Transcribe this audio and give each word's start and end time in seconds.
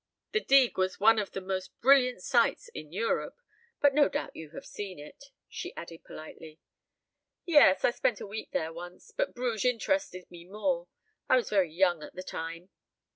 The 0.31 0.39
digue 0.43 0.79
was 0.79 0.99
one 0.99 1.19
of 1.19 1.29
the 1.31 1.41
most 1.41 1.79
brilliant 1.79 2.23
sights 2.23 2.69
in 2.69 2.91
Europe 2.91 3.35
but 3.81 3.93
no 3.93 4.09
doubt 4.09 4.35
you 4.35 4.49
have 4.49 4.65
seen 4.65 4.97
it," 4.97 5.25
she 5.47 5.75
added 5.75 6.03
politely. 6.03 6.59
"Yes, 7.45 7.85
I 7.85 7.91
spent 7.91 8.19
a 8.19 8.25
week 8.25 8.49
there 8.51 8.73
once, 8.73 9.11
but 9.15 9.35
Bruges 9.35 9.63
interested 9.63 10.25
me 10.31 10.43
more. 10.43 10.87
I 11.29 11.35
was 11.35 11.51
very 11.51 11.71
young 11.71 12.01
at 12.01 12.15
the 12.15 12.23
time." 12.23 12.71